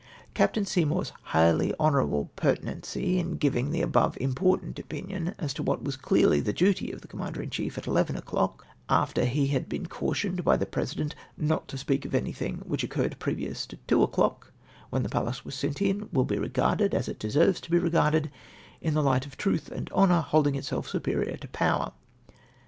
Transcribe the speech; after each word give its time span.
Captain 0.33 0.65
Seymour's 0.65 1.13
highly 1.25 1.75
honourable 1.79 2.31
pertinacity 2.35 3.19
in 3.19 3.37
giving 3.37 3.69
the 3.69 3.83
above 3.83 4.17
important 4.19 4.79
opinion 4.79 5.35
as 5.37 5.53
to 5.53 5.61
what 5.61 5.83
was 5.83 5.95
clearly 5.95 6.39
the 6.39 6.51
duty 6.51 6.91
of 6.91 7.01
the 7.01 7.07
Commander 7.07 7.39
in 7.39 7.51
chief 7.51 7.77
at 7.77 7.85
eleven 7.85 8.15
o'clock, 8.17 8.65
after 8.89 9.25
he 9.25 9.45
had 9.49 9.69
been 9.69 9.85
cautioned 9.85 10.43
by 10.43 10.57
the 10.57 10.65
President 10.65 11.13
not 11.37 11.67
to 11.67 11.77
speak 11.77 12.03
of 12.03 12.15
anything 12.15 12.63
which 12.65 12.83
occurred 12.83 13.19
previous 13.19 13.67
to 13.67 13.77
two 13.85 14.01
o'clock, 14.01 14.51
when 14.89 15.03
the 15.03 15.07
Pallas 15.09 15.45
was 15.45 15.53
sent 15.53 15.83
in, 15.83 16.09
will 16.11 16.25
be 16.25 16.39
regarded— 16.39 16.95
as 16.95 17.07
it 17.07 17.19
deserves 17.19 17.61
to 17.61 17.69
be 17.69 17.77
regarded— 17.77 18.31
in 18.81 18.95
the 18.95 19.03
hght 19.03 19.27
of 19.27 19.37
truth 19.37 19.71
and 19.71 19.91
honour 19.91 20.21
holding 20.21 20.55
itself 20.55 20.87
superior 20.89 21.37
to 21.37 21.47
power. 21.49 21.91